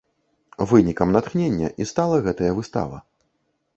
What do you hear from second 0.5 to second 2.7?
Вынікам натхнення і стала гэтая